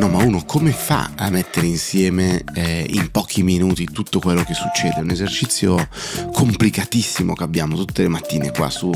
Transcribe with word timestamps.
No, 0.00 0.08
ma 0.08 0.24
uno 0.24 0.42
come 0.46 0.72
fa 0.72 1.12
a 1.14 1.28
mettere 1.28 1.66
insieme 1.66 2.42
eh, 2.54 2.86
in 2.88 3.10
pochi 3.10 3.42
minuti 3.42 3.84
tutto 3.84 4.18
quello 4.18 4.42
che 4.44 4.54
succede? 4.54 4.94
È 4.94 5.00
un 5.00 5.10
esercizio 5.10 5.90
complicatissimo 6.32 7.34
che 7.34 7.42
abbiamo 7.42 7.76
tutte 7.76 8.00
le 8.00 8.08
mattine 8.08 8.50
qua 8.50 8.70
su 8.70 8.90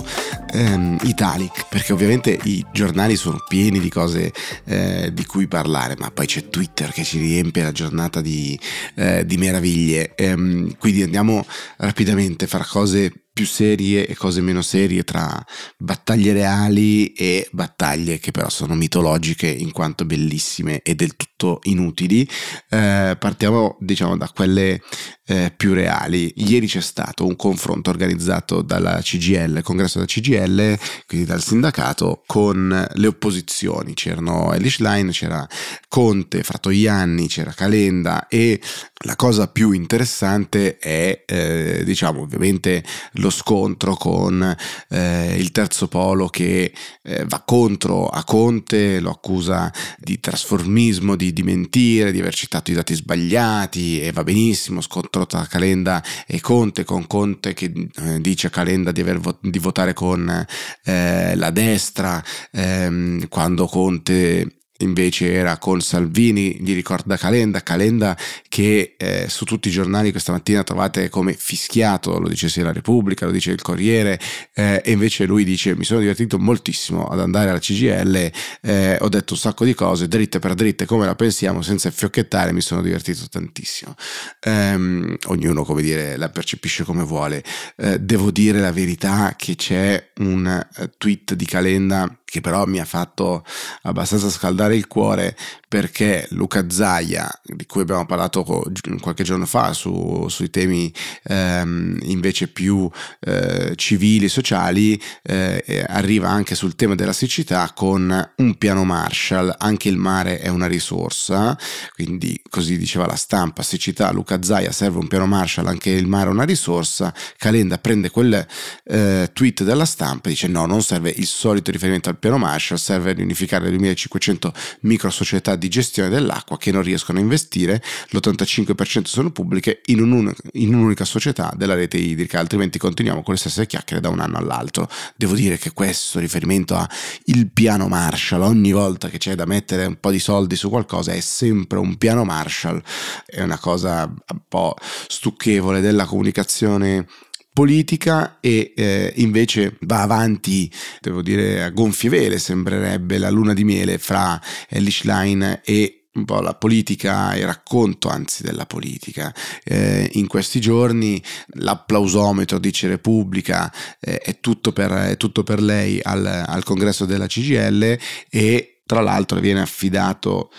ehm, 0.55 0.97
Italic, 1.03 1.67
perché 1.69 1.93
ovviamente 1.93 2.39
i 2.45 2.65
giornali 2.73 3.17
sono 3.17 3.45
pieni 3.47 3.81
di 3.81 3.91
cose 3.91 4.33
eh, 4.65 5.11
di 5.13 5.27
cui 5.27 5.47
parlare, 5.47 5.95
ma 5.99 6.11
poi 6.11 6.25
c'è 6.25 6.49
Twitter 6.49 6.91
che 6.91 7.05
ci 7.05 7.19
riempie 7.19 7.65
la 7.65 7.73
giornata 7.73 8.23
di, 8.23 8.59
eh, 8.95 9.27
di 9.27 9.37
meraviglie. 9.37 10.15
Ehm, 10.15 10.75
quindi 10.79 11.03
andiamo 11.03 11.45
rapidamente 11.77 12.47
fra 12.47 12.65
cose 12.67 13.24
più 13.35 13.47
serie 13.47 14.07
e 14.07 14.15
cose 14.15 14.41
meno 14.41 14.63
serie, 14.63 15.03
tra 15.03 15.45
battaglie 15.77 16.33
reali 16.33 17.13
e 17.15 17.49
battaglie 17.51 18.21
che 18.21 18.31
però 18.31 18.49
sono 18.49 18.77
mitologiche 18.77 19.49
in 19.49 19.73
quanto 19.73 20.05
bellissime 20.05 20.81
e 20.83 20.95
del 20.95 21.17
tutto 21.17 21.59
inutili. 21.65 22.27
Eh, 22.71 23.17
partiamo 23.19 23.77
diciamo 23.81 24.17
da 24.17 24.31
quelle 24.33 24.81
eh, 25.27 25.53
più 25.57 25.73
reali. 25.73 26.33
Ieri 26.37 26.67
c'è 26.67 26.81
stato 26.81 27.27
un 27.27 27.37
confronto 27.37 27.91
organizzato 27.91 28.63
dalla 28.63 29.01
CGL, 29.01 29.63
congresso 29.63 29.99
della 29.99 30.11
CGL, 30.11 30.79
quindi 31.07 31.27
dal 31.27 31.43
sindacato, 31.43 32.23
con 32.27 32.87
le 32.93 33.07
opposizioni. 33.07 33.95
C'erano 33.95 34.53
Elish 34.53 34.79
Line, 34.79 35.11
c'era 35.11 35.47
Conte, 35.89 36.43
Fratoianni, 36.43 37.29
c'era 37.29 37.53
Calenda 37.53 38.29
e 38.29 38.61
la 39.05 39.17
cosa 39.17 39.49
più 39.49 39.73
interessante 39.73 40.79
è, 40.79 41.25
eh, 41.27 41.83
diciamo, 41.85 42.23
ovviamente 42.23 42.83
lo 43.13 43.31
scontro 43.31 43.95
con 43.95 44.57
eh, 44.89 45.37
il 45.39 45.53
terzo 45.53 45.89
polo 45.89 46.29
che 46.29 46.73
eh, 47.03 47.25
va 47.27 47.43
contro 47.45 48.09
a 48.09 48.25
Conte, 48.25 49.01
lo 49.01 49.11
accusa 49.11 49.71
di 49.99 50.21
trasformismo, 50.21 51.17
di, 51.17 51.33
di 51.33 51.43
mentire, 51.43 52.13
di 52.13 52.21
aver 52.21 52.35
citato 52.35 52.71
i 52.71 52.75
dati 52.75 52.95
sbagliati 52.95 54.01
e 54.01 54.11
va 54.11 54.25
benissimo, 54.25 54.81
scontro 54.81 55.14
tra 55.23 55.47
Calenda 55.47 56.03
e 56.27 56.41
Conte, 56.41 56.85
con 56.85 57.07
Conte 57.07 57.55
che 57.55 57.73
eh, 57.95 58.21
dice 58.21 58.49
a 58.49 58.51
Calenda 58.51 58.93
di, 58.93 59.01
aver, 59.01 59.21
di 59.41 59.59
votare 59.59 59.93
con 59.95 60.47
eh, 60.85 61.37
la 61.37 61.51
destra, 61.51 62.23
ehm, 62.51 63.29
quando 63.29 63.67
Conte 63.67 64.64
invece 64.79 65.33
era 65.33 65.57
con 65.59 65.81
Salvini, 65.81 66.57
gli 66.61 66.75
ricorda 66.75 67.17
Calenda, 67.17 67.63
Calenda 67.63 68.17
che 68.49 68.95
eh, 68.97 69.27
su 69.29 69.45
tutti 69.45 69.69
i 69.69 69.71
giornali 69.71 70.11
questa 70.11 70.33
mattina 70.33 70.65
trovate 70.65 71.09
come 71.09 71.35
fischiato, 71.35 72.19
lo 72.19 72.29
dice 72.29 72.49
sia 72.49 72.65
la 72.65 72.73
Repubblica, 72.73 73.27
lo 73.27 73.33
dice 73.33 73.53
il 73.53 73.63
Corriere, 73.63 74.19
eh, 74.55 74.83
e 74.85 74.91
invece 74.91 75.27
lui 75.27 75.45
dice 75.45 75.77
mi 75.77 75.85
sono 75.85 76.01
divertito 76.01 76.39
moltissimo 76.39 77.07
ad 77.07 77.21
andare 77.21 77.51
alla 77.51 77.61
CGL, 77.61 78.31
eh, 78.63 78.99
ho 79.01 79.09
detto 79.09 79.35
un 79.35 79.39
sacco 79.39 79.65
di 79.65 79.75
cose, 79.75 80.09
dritte 80.09 80.41
per 80.41 80.55
dritte 80.55 80.87
come 80.87 81.07
la 81.07 81.15
pensiamo, 81.15 81.63
senza 81.63 81.91
fiocchettare, 81.91 82.53
mi 82.53 82.61
sono 82.61 82.83
divertito 82.83 83.29
tantissimo. 83.31 83.95
Ehm, 84.41 85.17
ognuno 85.27 85.65
come 85.65 85.83
dire 85.83 86.17
la 86.17 86.29
percepisce 86.31 86.83
come 86.83 87.05
vuole, 87.05 87.45
eh, 87.77 88.01
devo 88.01 88.33
dire 88.33 88.59
la 88.59 88.73
verità 88.73 89.35
che 89.37 89.55
c'è 89.55 90.11
un 90.17 90.47
eh, 90.47 90.91
tweet 90.99 91.35
di 91.35 91.45
Calenda 91.45 92.19
che 92.35 92.41
però 92.41 92.67
mi 92.67 92.81
ha 92.81 92.85
fatto 92.85 93.45
abbastanza 93.83 94.29
scaldare 94.29 94.75
il 94.75 94.89
cuore 94.89 95.37
perché 95.69 96.27
Luca 96.31 96.69
Zaia, 96.69 97.29
di 97.43 97.67
cui 97.67 97.83
abbiamo 97.83 98.07
parlato 98.07 98.45
qualche 98.45 99.25
giorno 99.25 99.45
fa 99.45 99.73
su, 99.73 100.27
sui 100.29 100.49
temi 100.49 100.93
ehm, 101.25 101.99
invece 102.03 102.47
più 102.47 102.89
eh, 103.21 103.73
civili 103.75 104.27
e 104.27 104.29
sociali, 104.29 105.01
eh, 105.23 105.85
arriva 105.89 106.29
anche 106.29 106.55
sul 106.55 106.77
tema 106.77 106.95
della 106.95 107.13
siccità 107.13 107.73
con 107.75 108.33
un 108.37 108.55
piano 108.57 108.85
Marshall, 108.85 109.53
anche 109.59 109.89
il 109.89 109.97
mare 109.97 110.39
è 110.39 110.49
una 110.49 110.67
risorsa, 110.67 111.59
quindi 111.95 112.41
così 112.49 112.79
diceva 112.79 113.07
la 113.07 113.17
stampa, 113.17 113.63
siccità, 113.63 114.13
Luca 114.13 114.43
Zaia 114.43 114.71
serve 114.71 114.99
un 114.99 115.09
piano 115.09 115.27
Marshall, 115.27 115.67
anche 115.67 115.91
il 115.91 116.07
mare 116.07 116.29
è 116.29 116.33
una 116.33 116.45
risorsa, 116.45 117.13
Calenda 117.37 117.79
prende 117.79 118.11
quel 118.11 118.47
eh, 118.85 119.31
tweet 119.33 119.65
della 119.65 119.85
stampa 119.85 120.29
e 120.29 120.33
dice 120.33 120.47
no, 120.47 120.67
non 120.67 120.83
serve 120.83 121.11
il 121.11 121.27
solito 121.27 121.73
riferimento 121.73 122.11
al 122.11 122.17
piano 122.25 122.39
Marshall 122.39 122.79
serve 122.79 123.11
ad 123.11 123.19
unificare 123.19 123.65
le 123.65 123.77
2500 123.77 124.53
micro 124.81 125.11
società 125.11 125.57
di 125.57 125.69
gestione 125.69 126.09
dell'acqua 126.09 126.57
che 126.57 126.73
non 126.73 126.83
riescono 126.83 127.19
a 127.19 127.21
investire, 127.21 127.83
l'85% 128.09 129.05
sono 129.05 129.31
pubbliche 129.31 129.83
in, 129.87 130.01
un, 130.01 130.33
in 130.53 130.75
un'unica 130.75 131.05
società 131.05 131.53
della 131.55 131.75
rete 131.75 131.99
idrica, 131.99 132.39
altrimenti 132.39 132.79
continuiamo 132.79 133.23
con 133.23 133.35
le 133.35 133.41
stesse 133.41 133.67
chiacchiere 133.67 134.01
da 134.01 134.09
un 134.09 134.21
anno 134.21 134.39
all'altro. 134.39 134.89
Devo 135.15 135.35
dire 135.35 135.59
che 135.59 135.73
questo 135.75 136.19
riferimento 136.19 136.75
a 136.75 136.89
il 137.25 137.51
piano 137.51 137.89
Marshall, 137.89 138.41
ogni 138.41 138.73
volta 138.73 139.11
che 139.11 139.19
c'è 139.19 139.35
da 139.35 139.45
mettere 139.45 139.85
un 139.85 140.01
po' 140.01 140.11
di 140.11 140.19
soldi 140.19 140.57
su 140.57 140.71
qualcosa 140.71 141.13
è 141.13 141.21
sempre 141.21 141.79
un 141.79 141.99
piano 141.99 142.25
Marshall, 142.25 142.83
è 143.27 143.43
una 143.43 143.59
cosa 143.59 144.05
un 144.05 144.41
po' 144.49 144.75
stucchevole 145.09 145.83
della 145.83 146.07
comunicazione 146.07 147.07
politica 147.55 148.39
e 148.41 148.73
eh, 148.77 149.13
invece 149.17 149.77
va 149.83 150.03
avanti, 150.03 150.71
devo 151.01 151.23
dire, 151.23 151.63
a 151.63 151.71
gonfie 151.71 152.11
vele, 152.11 152.39
sembrerebbe 152.39 153.17
la 153.17 153.31
luna 153.31 153.55
di 153.55 153.63
miele 153.63 153.97
fra 153.99 154.39
Elish 154.69 155.05
Line 155.05 155.63
e 155.65 156.01
un 156.15 156.25
po' 156.25 156.41
la 156.41 156.55
politica, 156.55 157.37
il 157.37 157.47
racconto 157.47 158.09
anzi 158.09 158.43
della 158.43 158.67
politica. 158.67 159.33
Eh, 159.63 160.11
in 160.15 160.27
questi 160.27 160.61
giorni 160.61 161.23
l'applausometro, 161.55 162.59
dice 162.59 162.89
Repubblica, 162.89 163.73
eh, 164.01 164.19
è, 164.19 164.41
tutto 164.41 164.73
per, 164.73 164.91
è, 164.91 165.17
tutto 165.17 165.45
per, 165.45 165.63
lei 165.63 166.01
al, 166.03 166.27
al 166.27 166.65
congresso 166.65 167.05
della 167.05 167.27
CGL 167.27 167.99
e 168.31 168.81
tra 168.87 169.01
l'altro 169.01 169.41
viene 169.41 169.61
affidato 169.61 170.51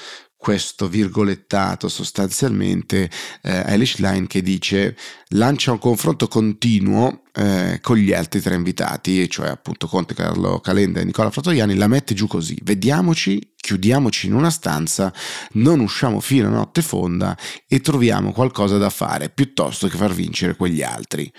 questo 0.46 0.88
virgolettato 0.88 1.90
sostanzialmente 1.90 3.10
eh, 3.42 3.64
Elish 3.66 3.98
Line 3.98 4.28
che 4.28 4.44
dice 4.44 4.96
lancia 5.30 5.72
un 5.72 5.80
confronto 5.80 6.28
continuo 6.28 7.24
eh, 7.34 7.80
con 7.82 7.98
gli 7.98 8.14
altri 8.14 8.42
tre 8.42 8.54
invitati, 8.54 9.28
cioè 9.28 9.48
appunto 9.48 9.88
Conte, 9.88 10.14
Carlo 10.14 10.60
Calenda 10.60 11.00
e 11.00 11.04
Nicola 11.04 11.32
Fratoiani, 11.32 11.74
la 11.74 11.88
mette 11.88 12.14
giù 12.14 12.28
così, 12.28 12.56
vediamoci, 12.62 13.42
chiudiamoci 13.66 14.28
in 14.28 14.36
una 14.36 14.52
stanza, 14.52 15.12
non 15.54 15.80
usciamo 15.80 16.20
fino 16.20 16.46
a 16.46 16.52
notte 16.52 16.84
fonda 16.84 17.36
e 17.68 17.82
troviamo 17.82 18.32
qualcosa 18.32 18.78
da 18.78 18.92
fare 18.92 19.30
piuttosto 19.30 19.88
che 19.88 19.98
far 19.98 20.14
vincere 20.14 20.56
quegli 20.56 20.84
altri. 20.84 21.32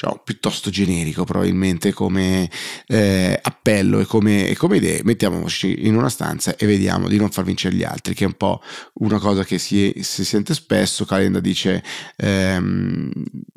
Cioè, 0.00 0.18
piuttosto 0.24 0.70
generico 0.70 1.24
probabilmente 1.24 1.92
come 1.92 2.50
eh, 2.86 3.38
appello 3.42 4.00
e 4.00 4.06
come, 4.06 4.48
e 4.48 4.56
come, 4.56 4.78
idee, 4.78 5.02
mettiamoci 5.04 5.86
in 5.86 5.94
una 5.94 6.08
stanza 6.08 6.56
e 6.56 6.64
vediamo 6.64 7.06
di 7.06 7.18
non 7.18 7.30
far 7.30 7.44
vincere 7.44 7.76
gli 7.76 7.84
altri, 7.84 8.14
che 8.14 8.24
è 8.24 8.26
un 8.26 8.32
po' 8.32 8.62
una 8.94 9.18
cosa 9.18 9.44
che 9.44 9.58
si, 9.58 9.92
si 10.00 10.24
sente 10.24 10.54
spesso, 10.54 11.04
Calenda 11.04 11.38
dice 11.38 11.84
ehm, 12.16 13.10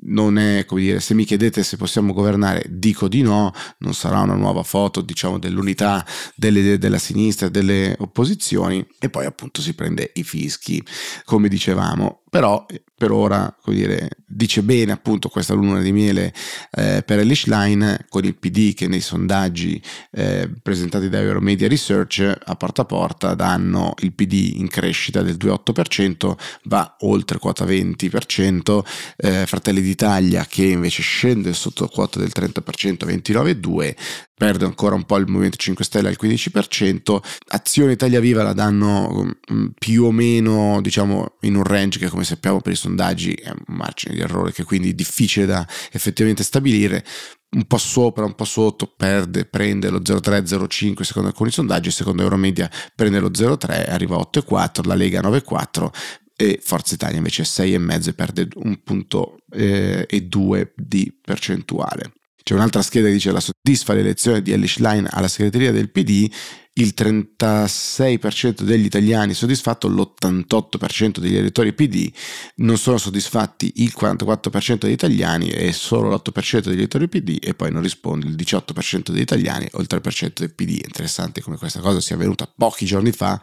non 0.08 0.38
è 0.38 0.66
come 0.66 0.82
dire, 0.82 1.00
se 1.00 1.14
mi 1.14 1.24
chiedete 1.24 1.64
se 1.64 1.78
possiamo 1.78 2.12
governare 2.12 2.66
dico 2.70 3.08
di 3.08 3.22
no, 3.22 3.54
non 3.78 3.94
sarà 3.94 4.20
una 4.20 4.36
nuova 4.36 4.64
foto 4.64 5.00
diciamo 5.00 5.40
dell'unità 5.40 6.06
delle 6.36 6.78
della 6.78 7.00
sinistra 7.00 7.48
delle 7.48 7.96
opposizioni 8.04 8.86
e 9.00 9.10
poi 9.10 9.26
appunto 9.26 9.62
si 9.62 9.74
prende 9.74 10.12
i 10.16 10.24
fischi. 10.24 10.84
Come 11.26 11.48
dicevamo 11.48 12.23
però 12.34 12.66
per 12.98 13.12
ora 13.12 13.56
dire, 13.66 14.10
dice 14.26 14.64
bene 14.64 14.92
appunto 14.92 15.30
questa 15.30 15.54
luna 15.54 15.82
di 15.82 15.92
miele 15.92 16.34
eh, 16.72 17.04
per 17.06 17.20
Elish 17.20 17.46
Line 17.46 18.08
con 18.10 18.26
il 18.26 18.34
PD 18.34 18.74
che 18.74 18.88
nei 18.88 19.02
sondaggi 19.02 19.80
eh, 20.10 20.50
presentati 20.64 21.10
da 21.10 21.20
Euromedia 21.20 21.68
Research 21.68 22.36
a 22.44 22.56
porta 22.56 22.82
a 22.82 22.86
porta 22.86 23.36
danno 23.36 23.94
il 24.00 24.14
PD 24.14 24.54
in 24.56 24.68
crescita 24.68 25.22
del 25.22 25.36
2,8% 25.36 26.36
va 26.64 26.96
oltre 27.02 27.38
quota 27.38 27.66
20% 27.66 28.84
eh, 29.18 29.46
Fratelli 29.46 29.82
d'Italia 29.82 30.44
che 30.50 30.64
invece 30.64 31.04
scende 31.04 31.54
sotto 31.54 31.88
quota 31.88 32.18
del 32.18 32.32
30% 32.34 33.06
29,2% 33.06 33.96
perde 34.36 34.66
ancora 34.66 34.96
un 34.96 35.06
po' 35.06 35.18
il 35.18 35.28
Movimento 35.28 35.56
5 35.56 35.86
Stelle 35.86 36.10
al 36.10 36.18
15%, 36.20 37.18
Azione 37.50 37.94
Italia 37.94 38.20
Viva 38.20 38.44
la 38.44 38.52
danno 38.52 39.38
mm, 39.54 39.68
più 39.80 40.04
o 40.04 40.12
meno 40.12 40.82
diciamo 40.82 41.38
in 41.42 41.56
un 41.56 41.64
range 41.64 42.00
che 42.00 42.10
come 42.10 42.23
sappiamo 42.24 42.62
per 42.62 42.74
i 42.74 42.76
sondaggi 42.76 43.34
è 43.34 43.50
un 43.50 43.76
margine 43.76 44.16
di 44.16 44.22
errore 44.22 44.52
che 44.52 44.64
quindi 44.64 44.92
è 44.92 44.94
difficile 44.94 45.46
da 45.46 45.68
effettivamente 45.92 46.44
stabilire, 46.44 47.04
un 47.52 47.66
po' 47.66 47.78
sopra, 47.78 48.26
un 48.26 48.36
po' 48.36 48.46
sotto, 48.46 48.92
perde, 48.96 49.46
prende 49.46 49.90
lo 49.90 50.00
0,3-0,5 50.00 51.02
secondo 51.02 51.30
alcuni 51.30 51.52
sondaggi, 51.52 51.92
secondo 51.92 52.24
Euromedia 52.24 52.70
prende 52.96 53.20
lo 53.20 53.30
0,3, 53.30 53.90
arriva 53.90 54.16
a 54.16 54.28
8,4, 54.32 54.86
la 54.88 54.96
Lega 54.96 55.22
9,4 55.22 55.90
e 56.36 56.60
Forza 56.62 56.96
Italia 56.96 57.18
invece 57.18 57.44
6,5 57.44 58.08
e 58.08 58.14
perde 58.14 58.48
un 58.56 58.82
punto 58.84 59.38
eh, 59.52 60.06
e 60.10 60.22
2 60.22 60.74
di 60.76 61.16
percentuale. 61.22 62.14
C'è 62.44 62.56
un'altra 62.56 62.82
scheda 62.82 63.08
che 63.08 63.14
dice 63.14 63.32
la 63.32 63.40
soddisfa 63.40 63.94
l'elezione 63.94 64.42
di 64.42 64.52
Elish 64.52 64.80
Line 64.80 65.08
alla 65.10 65.30
segreteria 65.30 65.72
del 65.72 65.92
PD 65.92 66.30
il 66.76 66.94
36% 66.98 68.62
degli 68.64 68.86
italiani 68.86 69.34
soddisfatto, 69.34 69.88
l'88% 69.88 71.20
degli 71.20 71.36
elettori 71.36 71.74
PD 71.74 72.12
non 72.56 72.78
sono 72.78 72.98
soddisfatti 72.98 73.74
il 73.78 73.94
44% 73.96 74.78
degli 74.80 74.92
italiani 74.92 75.50
e 75.50 75.72
solo 75.72 76.10
l'8% 76.10 76.62
degli 76.62 76.80
elettori 76.80 77.08
PD 77.08 77.38
e 77.40 77.54
poi 77.54 77.72
non 77.72 77.84
risponde 77.84 78.26
il 78.28 78.36
18% 78.36 79.12
degli 79.12 79.22
italiani 79.22 79.68
o 79.74 79.82
il 79.82 79.88
3% 79.90 80.32
del 80.34 80.54
PD. 80.54 80.82
È 80.82 80.86
interessante 80.86 81.42
come 81.42 81.58
questa 81.58 81.80
cosa 81.80 82.02
sia 82.02 82.16
avvenuta 82.16 82.52
pochi 82.56 82.86
giorni 82.86 83.12
fa 83.12 83.40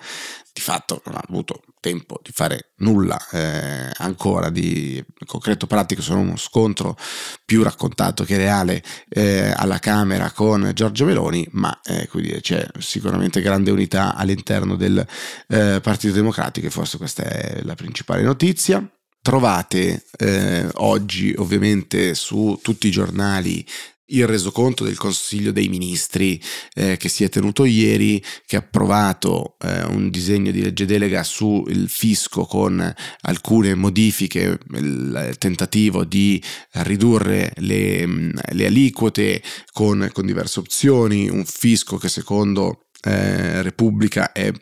di 0.53 0.61
fatto 0.61 1.01
non 1.07 1.15
ha 1.15 1.25
avuto 1.27 1.63
tempo 1.81 2.21
di 2.23 2.31
fare 2.33 2.73
nulla 2.77 3.19
eh, 3.33 3.91
ancora 3.97 4.51
di 4.51 5.03
concreto 5.27 5.67
pratico, 5.67 6.03
sono 6.03 6.21
uno 6.21 6.37
scontro 6.37 6.97
più 7.45 7.63
raccontato 7.63 8.25
che 8.25 8.37
reale 8.37 8.83
eh, 9.09 9.53
alla 9.57 9.79
Camera 9.79 10.31
con 10.31 10.71
Giorgio 10.75 11.07
Meloni, 11.07 11.47
ma 11.53 11.81
eh, 11.83 12.07
quindi 12.09 12.39
c'è 12.41 12.67
sicuramente 12.79 13.41
grande 13.41 13.71
unità 13.71 14.15
all'interno 14.15 14.77
del 14.77 15.05
eh, 15.49 15.81
Partito 15.83 16.15
Democratico 16.15 16.67
e 16.67 16.71
forse 16.71 16.99
questa 16.99 17.25
è 17.25 17.61
la 17.63 17.75
principale 17.75 18.23
notizia. 18.23 18.87
Trovate 19.23 20.07
eh, 20.17 20.67
oggi 20.75 21.35
ovviamente 21.37 22.15
su 22.15 22.59
tutti 22.63 22.87
i 22.87 22.91
giornali 22.91 23.67
il 24.11 24.27
resoconto 24.27 24.85
del 24.85 24.97
Consiglio 24.97 25.53
dei 25.53 25.69
Ministri 25.69 26.41
eh, 26.75 26.97
che 26.97 27.09
si 27.09 27.25
è 27.25 27.29
tenuto 27.29 27.65
ieri, 27.65 28.23
che 28.47 28.57
ha 28.57 28.61
approvato 28.61 29.57
eh, 29.61 29.85
un 29.85 30.11
disegno 30.11 30.51
di 30.51 30.63
legge 30.63 30.87
delega 30.87 31.23
sul 31.23 31.89
fisco 31.89 32.45
con 32.45 32.95
alcune 33.23 33.75
modifiche, 33.75 34.59
il 34.75 35.35
tentativo 35.39 36.05
di 36.05 36.43
ridurre 36.73 37.53
le, 37.57 38.07
mm, 38.07 38.31
le 38.53 38.67
aliquote 38.67 39.43
con, 39.73 40.09
con, 40.13 40.27
diverse 40.27 40.61
opzioni, 40.61 41.29
un 41.29 41.45
fisco 41.45 41.97
che 41.97 42.09
secondo 42.09 42.87
eh, 43.03 43.63
Repubblica 43.63 44.33
è 44.33 44.53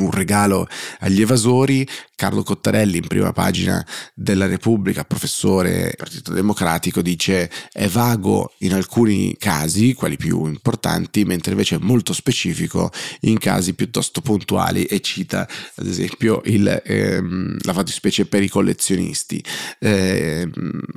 un 0.00 0.10
regalo 0.10 0.66
agli 1.00 1.20
evasori, 1.20 1.86
Carlo 2.16 2.42
Cottarelli 2.42 2.96
in 2.98 3.06
prima 3.06 3.32
pagina 3.32 3.84
della 4.14 4.46
Repubblica, 4.46 5.04
professore 5.04 5.94
Partito 5.96 6.32
Democratico, 6.32 7.02
dice 7.02 7.50
è 7.72 7.86
vago 7.88 8.52
in 8.58 8.72
alcuni 8.72 9.36
casi, 9.38 9.94
quelli 9.94 10.16
più 10.16 10.46
importanti, 10.46 11.24
mentre 11.24 11.52
invece 11.52 11.76
è 11.76 11.78
molto 11.80 12.12
specifico 12.12 12.90
in 13.20 13.38
casi 13.38 13.74
piuttosto 13.74 14.20
puntuali 14.20 14.84
e 14.84 15.00
cita 15.00 15.46
ad 15.76 15.86
esempio 15.86 16.40
il, 16.46 16.82
ehm, 16.84 17.58
la 17.62 17.72
fattispecie 17.72 18.26
per 18.26 18.42
i 18.42 18.48
collezionisti. 18.48 19.42
Eh, 19.78 20.48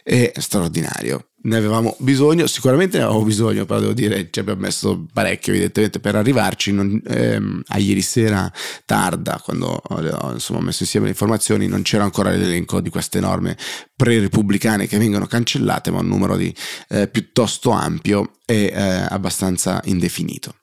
È 0.03 0.31
straordinario 0.37 1.28
ne 1.41 1.55
avevamo 1.55 1.95
bisogno, 1.99 2.47
sicuramente 2.47 2.97
ne 2.97 3.03
avevamo 3.03 3.25
bisogno, 3.25 3.65
però 3.65 3.79
devo 3.79 3.93
dire 3.93 4.29
ci 4.29 4.39
abbiamo 4.39 4.61
messo 4.61 5.05
parecchio 5.11 5.53
evidentemente 5.53 5.99
per 5.99 6.15
arrivarci. 6.15 6.71
Non, 6.71 7.01
ehm, 7.05 7.61
a 7.67 7.77
ieri 7.77 8.01
sera 8.01 8.51
tarda, 8.85 9.41
quando 9.43 9.67
ho 9.67 10.31
insomma, 10.33 10.61
messo 10.61 10.83
insieme 10.83 11.05
le 11.05 11.11
informazioni, 11.11 11.67
non 11.67 11.81
c'era 11.81 12.03
ancora 12.03 12.31
l'elenco 12.31 12.81
di 12.81 12.89
queste 12.89 13.19
norme 13.19 13.57
pre-repubblicane 13.95 14.87
che 14.87 14.97
vengono 14.97 15.25
cancellate, 15.27 15.91
ma 15.91 15.99
un 15.99 16.07
numero 16.07 16.35
di, 16.35 16.53
eh, 16.89 17.07
piuttosto 17.07 17.71
ampio 17.71 18.33
e 18.45 18.71
eh, 18.73 19.05
abbastanza 19.09 19.81
indefinito. 19.85 20.58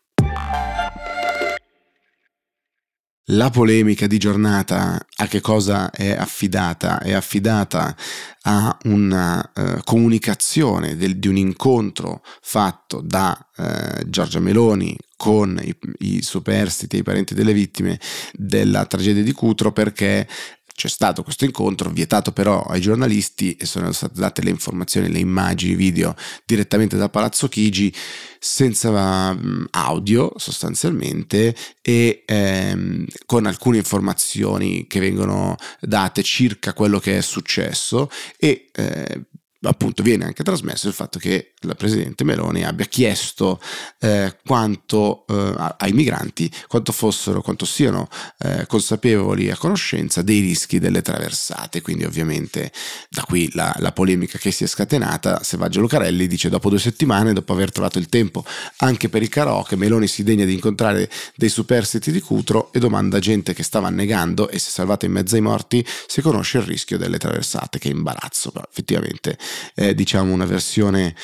La 3.30 3.50
polemica 3.50 4.06
di 4.06 4.18
giornata 4.18 5.04
a 5.16 5.26
che 5.26 5.40
cosa 5.40 5.90
è 5.90 6.12
affidata? 6.12 7.00
È 7.00 7.12
affidata 7.12 7.96
a 8.42 8.78
una 8.84 9.50
uh, 9.52 9.80
comunicazione 9.82 10.94
del, 10.94 11.18
di 11.18 11.26
un 11.26 11.36
incontro 11.36 12.22
fatto 12.40 13.00
da 13.00 13.36
uh, 13.56 14.08
Giorgia 14.08 14.38
Meloni 14.38 14.96
con 15.16 15.60
i, 15.60 15.76
i 15.98 16.22
superstiti 16.22 16.94
e 16.94 16.98
i 17.00 17.02
parenti 17.02 17.34
delle 17.34 17.52
vittime 17.52 17.98
della 18.32 18.86
tragedia 18.86 19.24
di 19.24 19.32
Cutro 19.32 19.72
perché 19.72 20.28
c'è 20.76 20.88
stato 20.88 21.22
questo 21.22 21.46
incontro, 21.46 21.88
vietato 21.88 22.32
però 22.32 22.60
ai 22.62 22.82
giornalisti 22.82 23.56
e 23.56 23.64
sono 23.64 23.90
state 23.92 24.20
date 24.20 24.42
le 24.42 24.50
informazioni, 24.50 25.10
le 25.10 25.18
immagini, 25.18 25.74
video 25.74 26.14
direttamente 26.44 26.98
da 26.98 27.08
Palazzo 27.08 27.48
Chigi 27.48 27.92
senza 28.38 28.90
um, 28.90 29.66
audio 29.70 30.34
sostanzialmente 30.36 31.56
e 31.80 32.24
ehm, 32.26 33.06
con 33.24 33.46
alcune 33.46 33.78
informazioni 33.78 34.86
che 34.86 35.00
vengono 35.00 35.56
date 35.80 36.22
circa 36.22 36.74
quello 36.74 37.00
che 37.00 37.16
è 37.16 37.22
successo 37.22 38.10
e 38.38 38.68
eh, 38.72 39.20
appunto 39.62 40.02
viene 40.02 40.24
anche 40.24 40.42
trasmesso 40.42 40.88
il 40.88 40.94
fatto 40.94 41.18
che 41.18 41.52
la 41.60 41.74
Presidente 41.74 42.24
Meloni 42.24 42.64
abbia 42.64 42.86
chiesto 42.86 43.60
eh, 44.00 44.36
quanto 44.44 45.24
eh, 45.28 45.74
ai 45.78 45.92
migranti 45.92 46.50
quanto 46.68 46.92
fossero, 46.92 47.42
quanto 47.42 47.64
siano 47.64 48.08
eh, 48.38 48.66
consapevoli 48.66 49.50
a 49.50 49.56
conoscenza 49.56 50.22
dei 50.22 50.40
rischi 50.40 50.78
delle 50.78 51.02
traversate. 51.02 51.80
Quindi 51.80 52.04
ovviamente 52.04 52.72
da 53.08 53.22
qui 53.22 53.50
la, 53.52 53.74
la 53.78 53.92
polemica 53.92 54.38
che 54.38 54.50
si 54.50 54.64
è 54.64 54.66
scatenata, 54.66 55.42
Selvaggio 55.42 55.80
Lucarelli 55.80 56.26
dice 56.26 56.48
dopo 56.48 56.68
due 56.68 56.78
settimane, 56.78 57.32
dopo 57.32 57.52
aver 57.52 57.72
trovato 57.72 57.98
il 57.98 58.08
tempo 58.08 58.44
anche 58.78 59.08
per 59.08 59.22
i 59.22 59.28
karaoke, 59.28 59.76
Meloni 59.76 60.06
si 60.06 60.22
degna 60.22 60.44
di 60.44 60.54
incontrare 60.54 61.10
dei 61.34 61.48
superstiti 61.48 62.12
di 62.12 62.20
Cutro 62.20 62.72
e 62.72 62.78
domanda 62.78 63.16
a 63.16 63.20
gente 63.20 63.54
che 63.54 63.62
stava 63.62 63.88
annegando 63.88 64.48
e 64.48 64.58
si 64.58 64.68
è 64.68 64.70
salvata 64.70 65.06
in 65.06 65.12
mezzo 65.12 65.34
ai 65.34 65.40
morti 65.40 65.84
se 66.06 66.22
conosce 66.22 66.58
il 66.58 66.64
rischio 66.64 66.98
delle 66.98 67.18
traversate, 67.18 67.78
che 67.78 67.88
imbarazzo, 67.88 68.50
però 68.50 68.66
effettivamente 68.68 69.38
è 69.74 69.94
diciamo 69.94 70.32
una 70.32 70.44
versione 70.44 71.14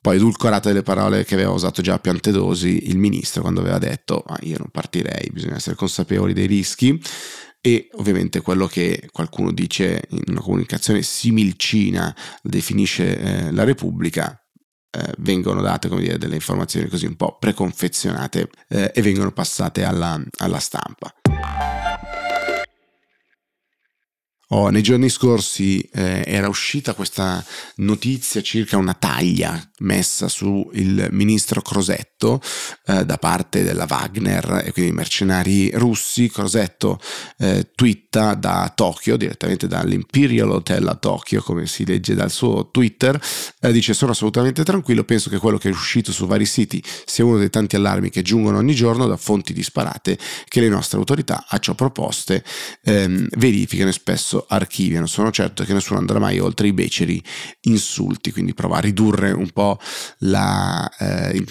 poi 0.00 0.16
edulcorata 0.16 0.68
delle 0.68 0.82
parole 0.82 1.24
che 1.24 1.34
aveva 1.34 1.50
usato 1.50 1.82
già 1.82 1.94
a 1.94 1.98
Piantedosi 1.98 2.88
il 2.88 2.98
ministro 2.98 3.42
quando 3.42 3.60
aveva 3.60 3.78
detto 3.78 4.22
ah, 4.26 4.38
io 4.42 4.58
non 4.58 4.68
partirei, 4.70 5.30
bisogna 5.32 5.56
essere 5.56 5.76
consapevoli 5.76 6.32
dei 6.32 6.46
rischi 6.46 7.00
e 7.60 7.88
ovviamente 7.94 8.40
quello 8.40 8.66
che 8.66 9.08
qualcuno 9.12 9.52
dice 9.52 10.04
in 10.10 10.22
una 10.28 10.40
comunicazione 10.40 11.02
similcina 11.02 12.14
definisce 12.42 13.18
eh, 13.18 13.52
la 13.52 13.64
Repubblica 13.64 14.40
eh, 14.90 15.14
vengono 15.18 15.60
date 15.60 15.88
come 15.88 16.00
dire, 16.00 16.18
delle 16.18 16.36
informazioni 16.36 16.88
così 16.88 17.06
un 17.06 17.16
po' 17.16 17.36
preconfezionate 17.38 18.48
eh, 18.68 18.92
e 18.94 19.02
vengono 19.02 19.32
passate 19.32 19.84
alla, 19.84 20.20
alla 20.38 20.58
stampa. 20.58 21.12
Oh, 24.50 24.70
nei 24.70 24.80
giorni 24.80 25.10
scorsi 25.10 25.78
eh, 25.92 26.24
era 26.26 26.48
uscita 26.48 26.94
questa 26.94 27.44
notizia 27.76 28.40
circa 28.40 28.78
una 28.78 28.94
taglia 28.94 29.62
messa 29.80 30.26
sul 30.28 30.70
ministro 31.10 31.60
Crosetto 31.60 32.40
eh, 32.86 33.04
da 33.04 33.18
parte 33.18 33.62
della 33.62 33.86
Wagner 33.86 34.62
e 34.64 34.72
quindi 34.72 34.92
mercenari 34.92 35.70
russi. 35.72 36.30
Crosetto 36.30 36.98
eh, 37.36 37.72
twitta 37.74 38.32
da 38.32 38.72
Tokyo, 38.74 39.18
direttamente 39.18 39.66
dall'Imperial 39.66 40.50
Hotel 40.50 40.88
a 40.88 40.94
Tokyo, 40.94 41.42
come 41.42 41.66
si 41.66 41.84
legge 41.84 42.14
dal 42.14 42.30
suo 42.30 42.70
Twitter, 42.70 43.20
eh, 43.60 43.70
dice 43.70 43.92
sono 43.92 44.12
assolutamente 44.12 44.64
tranquillo, 44.64 45.04
penso 45.04 45.28
che 45.28 45.36
quello 45.36 45.58
che 45.58 45.68
è 45.68 45.72
uscito 45.72 46.10
su 46.10 46.26
vari 46.26 46.46
siti 46.46 46.82
sia 47.04 47.26
uno 47.26 47.36
dei 47.36 47.50
tanti 47.50 47.76
allarmi 47.76 48.08
che 48.08 48.22
giungono 48.22 48.56
ogni 48.56 48.74
giorno 48.74 49.06
da 49.06 49.18
fonti 49.18 49.52
disparate 49.52 50.18
che 50.48 50.60
le 50.60 50.70
nostre 50.70 50.96
autorità 50.96 51.44
a 51.46 51.58
ciò 51.58 51.74
proposte 51.74 52.42
ehm, 52.84 53.28
verificano 53.36 53.92
spesso 53.92 54.37
archiviano. 54.48 55.06
Sono 55.06 55.30
certo 55.30 55.64
che 55.64 55.72
nessuno 55.72 55.98
andrà 55.98 56.18
mai 56.18 56.38
oltre 56.38 56.68
i 56.68 56.72
beceri 56.72 57.22
insulti, 57.62 58.32
quindi 58.32 58.54
prova 58.54 58.78
a 58.78 58.80
ridurre 58.80 59.30
un 59.32 59.50
po' 59.50 59.78
la 60.18 60.88
eh, 60.98 61.44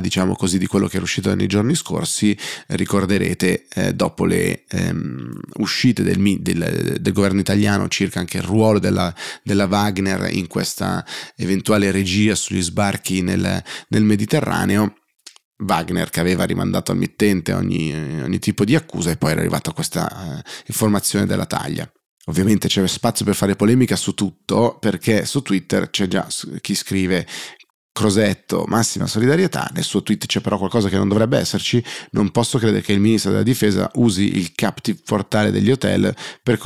diciamo 0.00 0.34
così, 0.34 0.58
di 0.58 0.66
quello 0.66 0.86
che 0.86 0.96
era 0.96 1.04
uscito 1.04 1.34
nei 1.34 1.46
giorni 1.46 1.74
scorsi. 1.74 2.36
Ricorderete 2.68 3.66
eh, 3.72 3.94
dopo 3.94 4.24
le 4.24 4.64
ehm, 4.68 5.40
uscite 5.58 6.02
del, 6.02 6.18
del, 6.40 6.96
del, 7.00 7.12
governo 7.12 7.40
italiano 7.40 7.88
circa 7.88 8.20
anche 8.20 8.38
il 8.38 8.44
ruolo 8.44 8.78
della, 8.78 9.14
della, 9.42 9.66
Wagner 9.66 10.28
in 10.32 10.46
questa 10.46 11.04
eventuale 11.36 11.90
regia 11.90 12.34
sugli 12.34 12.62
sbarchi 12.62 13.22
nel, 13.22 13.62
nel 13.88 14.02
Mediterraneo 14.02 14.94
Wagner 15.58 16.10
che 16.10 16.20
aveva 16.20 16.44
rimandato 16.44 16.92
al 16.92 16.98
mittente 16.98 17.52
ogni, 17.52 17.92
ogni 18.22 18.38
tipo 18.38 18.64
di 18.64 18.74
accusa 18.74 19.10
e 19.10 19.16
poi 19.16 19.30
era 19.32 19.40
arrivata 19.40 19.72
questa 19.72 20.06
uh, 20.10 20.50
informazione 20.66 21.26
della 21.26 21.46
taglia. 21.46 21.90
Ovviamente 22.28 22.68
c'è 22.68 22.86
spazio 22.88 23.24
per 23.24 23.34
fare 23.34 23.56
polemica 23.56 23.94
su 23.96 24.14
tutto 24.14 24.78
perché 24.80 25.24
su 25.24 25.42
Twitter 25.42 25.90
c'è 25.90 26.08
già 26.08 26.26
chi 26.60 26.74
scrive 26.74 27.26
Crosetto, 27.96 28.66
massima 28.68 29.06
solidarietà, 29.06 29.70
nel 29.72 29.82
suo 29.82 30.02
tweet 30.02 30.26
c'è 30.26 30.42
però 30.42 30.58
qualcosa 30.58 30.90
che 30.90 30.98
non 30.98 31.08
dovrebbe 31.08 31.38
esserci, 31.38 31.82
non 32.10 32.30
posso 32.30 32.58
credere 32.58 32.82
che 32.82 32.92
il 32.92 33.00
ministro 33.00 33.30
della 33.30 33.42
difesa 33.42 33.90
usi 33.94 34.36
il 34.36 34.52
captive 34.54 34.98
portale 35.02 35.50
degli 35.50 35.70
hotel 35.70 36.14
per, 36.42 36.58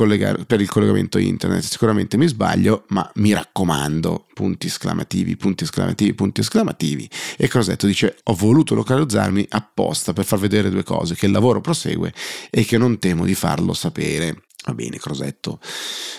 per, 0.45 0.59
il 0.59 0.67
collegamento 0.67 1.17
internet, 1.19 1.63
sicuramente 1.63 2.17
mi 2.17 2.27
sbaglio, 2.27 2.83
ma 2.89 3.09
mi 3.15 3.31
raccomando, 3.31 4.25
punti 4.33 4.67
esclamativi, 4.67 5.37
punti 5.37 5.63
esclamativi, 5.63 6.13
punti 6.13 6.41
esclamativi. 6.41 7.09
E 7.37 7.47
Crosetto 7.47 7.87
dice 7.87 8.17
ho 8.23 8.33
voluto 8.33 8.75
localizzarmi 8.75 9.45
apposta 9.51 10.11
per 10.11 10.25
far 10.25 10.39
vedere 10.39 10.69
due 10.69 10.83
cose, 10.83 11.15
che 11.15 11.27
il 11.27 11.31
lavoro 11.31 11.61
prosegue 11.61 12.13
e 12.49 12.65
che 12.65 12.77
non 12.77 12.99
temo 12.99 13.23
di 13.23 13.35
farlo 13.35 13.71
sapere. 13.71 14.35
Va 14.63 14.73
bene, 14.75 14.97
Crosetto, 14.97 15.59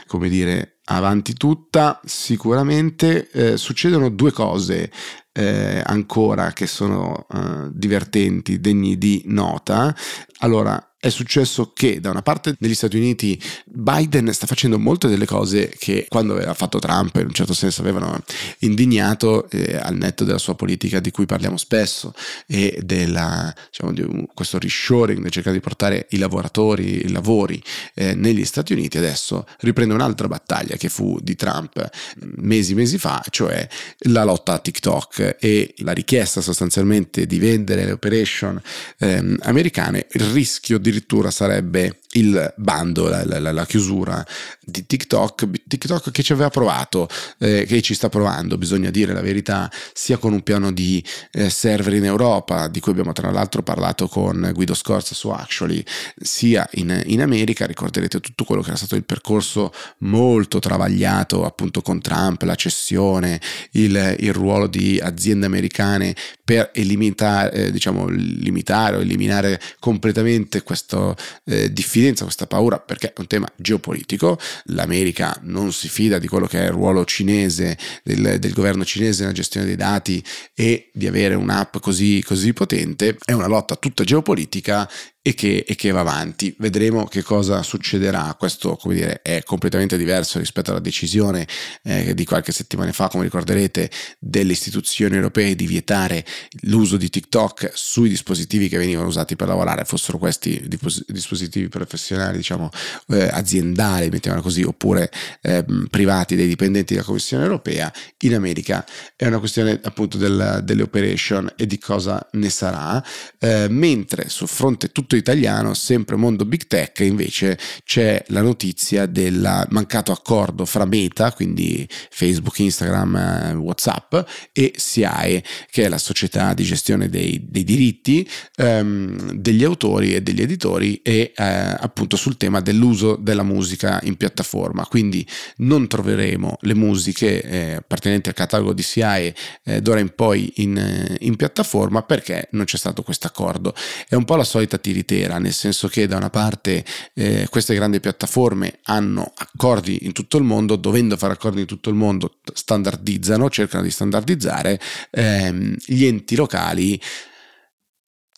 come 0.06 0.28
dire, 0.28 0.80
avanti 0.86 1.34
tutta, 1.34 2.00
sicuramente 2.04 3.30
eh, 3.30 3.56
succedono 3.56 4.08
due 4.08 4.32
cose 4.32 4.90
eh, 5.32 5.80
ancora 5.84 6.52
che 6.52 6.66
sono 6.66 7.26
eh, 7.32 7.68
divertenti, 7.70 8.58
degni 8.58 8.98
di 8.98 9.22
nota. 9.26 9.94
Allora, 10.38 10.91
è 11.02 11.08
successo 11.08 11.72
che 11.74 12.00
da 12.00 12.10
una 12.10 12.22
parte 12.22 12.54
negli 12.60 12.76
Stati 12.76 12.96
Uniti 12.96 13.36
Biden 13.64 14.32
sta 14.32 14.46
facendo 14.46 14.78
molte 14.78 15.08
delle 15.08 15.26
cose 15.26 15.74
che 15.76 16.06
quando 16.08 16.34
aveva 16.34 16.54
fatto 16.54 16.78
Trump 16.78 17.16
in 17.16 17.26
un 17.26 17.32
certo 17.32 17.54
senso 17.54 17.80
avevano 17.80 18.22
indignato 18.60 19.50
eh, 19.50 19.74
al 19.82 19.96
netto 19.96 20.22
della 20.22 20.38
sua 20.38 20.54
politica 20.54 21.00
di 21.00 21.10
cui 21.10 21.26
parliamo 21.26 21.56
spesso 21.56 22.14
e 22.46 22.78
della, 22.84 23.52
diciamo, 23.68 23.92
di 23.92 24.28
questo 24.32 24.60
reshoring 24.60 25.18
nel 25.18 25.32
cercare 25.32 25.56
di 25.56 25.60
portare 25.60 26.06
i 26.10 26.18
lavoratori, 26.18 27.04
i 27.04 27.10
lavori 27.10 27.60
eh, 27.94 28.14
negli 28.14 28.44
Stati 28.44 28.72
Uniti. 28.72 28.96
Adesso 28.96 29.44
riprende 29.62 29.94
un'altra 29.94 30.28
battaglia 30.28 30.76
che 30.76 30.88
fu 30.88 31.18
di 31.20 31.34
Trump 31.34 31.90
mesi 32.36 32.74
mesi 32.74 32.98
fa 32.98 33.20
cioè 33.30 33.66
la 34.10 34.22
lotta 34.22 34.52
a 34.52 34.58
TikTok 34.58 35.38
e 35.40 35.74
la 35.78 35.92
richiesta 35.92 36.40
sostanzialmente 36.40 37.26
di 37.26 37.40
vendere 37.40 37.84
le 37.84 37.90
operation 37.90 38.62
eh, 38.98 39.36
americane 39.40 40.06
il 40.12 40.26
rischio 40.26 40.78
di 40.78 40.90
addirittura 40.92 41.30
sarebbe 41.30 42.00
il 42.12 42.52
bando, 42.56 43.08
la, 43.08 43.24
la, 43.24 43.52
la, 43.52 43.66
chiusura 43.66 44.24
di 44.60 44.84
TikTok, 44.84 45.48
TikTok 45.66 46.10
che 46.10 46.22
ci 46.22 46.32
aveva 46.32 46.50
provato, 46.50 47.08
eh, 47.38 47.64
che 47.66 47.80
ci 47.80 47.94
sta 47.94 48.10
provando, 48.10 48.58
bisogna 48.58 48.90
dire 48.90 49.14
la 49.14 49.22
verità, 49.22 49.70
sia 49.94 50.18
con 50.18 50.34
un 50.34 50.42
piano 50.42 50.72
di 50.72 51.02
eh, 51.32 51.48
server 51.48 51.94
in 51.94 52.04
Europa, 52.04 52.68
di 52.68 52.80
cui 52.80 52.92
abbiamo 52.92 53.12
tra 53.12 53.30
l'altro 53.30 53.62
parlato 53.62 54.08
con 54.08 54.50
Guido 54.52 54.74
Scorza 54.74 55.14
su 55.14 55.30
Actually, 55.30 55.82
sia 56.20 56.68
in, 56.72 57.02
in 57.06 57.22
America, 57.22 57.64
ricorderete 57.64 58.20
tutto 58.20 58.44
quello 58.44 58.60
che 58.60 58.68
era 58.68 58.76
stato 58.76 58.94
il 58.94 59.04
percorso 59.04 59.72
molto 59.98 60.58
travagliato 60.58 61.44
appunto 61.46 61.80
con 61.80 62.00
Trump, 62.02 62.42
la 62.42 62.54
cessione, 62.54 63.40
il, 63.72 64.16
il 64.18 64.32
ruolo 64.34 64.66
di 64.66 65.00
aziende 65.02 65.46
americane 65.46 66.14
per 66.44 66.70
eliminare, 66.74 67.52
eh, 67.52 67.70
diciamo, 67.70 68.08
limitare 68.08 68.96
o 68.96 69.00
eliminare 69.00 69.60
completamente 69.78 70.62
questo 70.62 71.16
eh, 71.44 71.72
diffidenza, 71.72 72.24
questa 72.24 72.46
paura, 72.46 72.78
perché 72.78 73.08
è 73.08 73.20
un 73.20 73.26
tema 73.26 73.50
geopolitico. 73.56 74.38
L'America 74.64 75.38
non 75.42 75.72
si 75.72 75.88
fida 75.88 76.18
di 76.18 76.26
quello 76.26 76.46
che 76.46 76.60
è 76.60 76.64
il 76.64 76.72
ruolo 76.72 77.04
cinese, 77.04 77.78
del, 78.02 78.38
del 78.38 78.52
governo 78.52 78.84
cinese 78.84 79.22
nella 79.22 79.34
gestione 79.34 79.66
dei 79.66 79.76
dati 79.76 80.22
e 80.54 80.90
di 80.92 81.06
avere 81.06 81.34
un'app 81.34 81.76
così, 81.78 82.22
così 82.24 82.52
potente. 82.52 83.16
È 83.24 83.32
una 83.32 83.46
lotta 83.46 83.76
tutta 83.76 84.02
geopolitica 84.04 84.88
e 85.24 85.34
che, 85.34 85.64
e 85.66 85.76
che, 85.76 85.92
va 85.92 86.00
avanti. 86.00 86.52
Vedremo 86.58 87.06
che 87.06 87.22
cosa 87.22 87.62
succederà. 87.62 88.34
Questo, 88.36 88.74
come 88.74 88.94
dire, 88.94 89.22
è 89.22 89.42
completamente 89.44 89.96
diverso 89.96 90.40
rispetto 90.40 90.72
alla 90.72 90.80
decisione 90.80 91.46
eh, 91.84 92.12
di 92.12 92.24
qualche 92.24 92.50
settimana 92.50 92.90
fa, 92.90 93.06
come 93.06 93.22
ricorderete, 93.22 93.88
delle 94.18 94.52
istituzioni 94.52 95.14
europee 95.14 95.54
di 95.54 95.66
vietare 95.66 96.26
l'uso 96.62 96.96
di 96.96 97.08
TikTok 97.08 97.70
sui 97.72 98.08
dispositivi 98.08 98.68
che 98.68 98.78
venivano 98.78 99.06
usati 99.06 99.36
per 99.36 99.46
lavorare, 99.46 99.84
fossero 99.84 100.18
questi 100.18 100.60
dispositivi 101.06 101.68
professionali, 101.68 102.36
diciamo, 102.36 102.68
eh, 103.08 103.28
aziendali, 103.28 104.10
mettiamola 104.10 104.42
così, 104.42 104.62
oppure 104.64 105.08
eh, 105.42 105.64
privati 105.88 106.34
dei 106.34 106.48
dipendenti 106.48 106.94
della 106.94 107.06
Commissione 107.06 107.44
europea. 107.44 107.92
In 108.22 108.34
America 108.34 108.84
è 109.14 109.26
una 109.26 109.38
questione 109.38 109.78
appunto 109.84 110.18
del, 110.18 110.62
delle 110.64 110.82
operation 110.82 111.52
e 111.56 111.66
di 111.68 111.78
cosa 111.78 112.28
ne 112.32 112.50
sarà, 112.50 113.04
eh, 113.38 113.68
mentre 113.68 114.28
sul 114.28 114.48
fronte 114.48 114.90
tutto 114.90 115.10
tutto 115.12 115.16
italiano, 115.16 115.74
sempre 115.74 116.16
mondo 116.16 116.46
big 116.46 116.66
tech, 116.66 117.00
invece 117.00 117.58
c'è 117.84 118.22
la 118.28 118.40
notizia 118.40 119.04
del 119.04 119.66
mancato 119.68 120.10
accordo 120.10 120.64
fra 120.64 120.86
Meta, 120.86 121.32
quindi 121.32 121.86
Facebook, 121.88 122.58
Instagram, 122.58 123.16
eh, 123.16 123.52
Whatsapp, 123.54 124.14
e 124.52 124.72
SIAE, 124.74 125.44
che 125.70 125.84
è 125.84 125.88
la 125.88 125.98
società 125.98 126.54
di 126.54 126.62
gestione 126.62 127.08
dei, 127.10 127.44
dei 127.46 127.64
diritti 127.64 128.28
ehm, 128.56 129.32
degli 129.32 129.64
autori 129.64 130.14
e 130.14 130.22
degli 130.22 130.40
editori 130.40 131.00
e 131.02 131.32
eh, 131.36 131.44
appunto 131.44 132.16
sul 132.16 132.36
tema 132.36 132.60
dell'uso 132.60 133.16
della 133.16 133.42
musica 133.42 134.00
in 134.04 134.16
piattaforma. 134.16 134.86
Quindi 134.86 135.26
non 135.58 135.88
troveremo 135.88 136.56
le 136.60 136.74
musiche 136.74 137.42
eh, 137.42 137.72
appartenenti 137.74 138.30
al 138.30 138.34
catalogo 138.34 138.72
di 138.72 138.82
SIAE 138.82 139.34
eh, 139.64 139.82
d'ora 139.82 140.00
in 140.00 140.14
poi 140.14 140.52
in, 140.56 141.16
in 141.20 141.36
piattaforma 141.36 142.02
perché 142.02 142.48
non 142.52 142.64
c'è 142.64 142.78
stato 142.78 143.02
questo 143.02 143.26
accordo. 143.26 143.74
È 144.08 144.14
un 144.14 144.24
po' 144.24 144.36
la 144.36 144.44
solita 144.44 144.78
tirità 144.78 145.00
tiritera, 145.02 145.38
nel 145.38 145.52
senso 145.52 145.88
che 145.88 146.06
da 146.06 146.16
una 146.16 146.30
parte 146.30 146.84
eh, 147.14 147.46
queste 147.50 147.74
grandi 147.74 148.00
piattaforme 148.00 148.78
hanno 148.84 149.32
accordi 149.36 150.00
in 150.02 150.12
tutto 150.12 150.38
il 150.38 150.44
mondo, 150.44 150.76
dovendo 150.76 151.16
fare 151.16 151.34
accordi 151.34 151.60
in 151.60 151.66
tutto 151.66 151.90
il 151.90 151.96
mondo, 151.96 152.38
standardizzano, 152.52 153.50
cercano 153.50 153.82
di 153.82 153.90
standardizzare, 153.90 154.80
ehm, 155.10 155.76
gli 155.84 156.04
enti 156.04 156.36
locali 156.36 157.00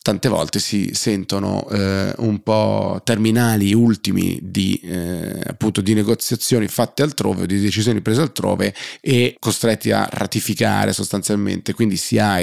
tante 0.05 0.29
volte 0.29 0.59
si 0.59 0.91
sentono 0.93 1.67
eh, 1.67 2.13
un 2.17 2.43
po' 2.43 3.01
terminali 3.03 3.73
ultimi 3.73 4.37
di, 4.39 4.79
eh, 4.83 5.41
appunto, 5.47 5.81
di 5.81 5.95
negoziazioni 5.95 6.67
fatte 6.67 7.01
altrove 7.01 7.41
o 7.41 7.45
di 7.47 7.59
decisioni 7.59 8.01
prese 8.01 8.21
altrove 8.21 8.75
e 9.01 9.35
costretti 9.39 9.91
a 9.91 10.07
ratificare 10.11 10.93
sostanzialmente. 10.93 11.73
Quindi 11.73 11.97
si 11.97 12.19
ha 12.19 12.37